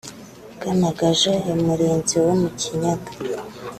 bwa 0.55 0.73
Magaja 0.83 1.31
ya 1.47 1.55
Murinzi 1.63 2.15
wo 2.25 2.33
mu 2.41 2.49
Kinyaga 2.59 3.11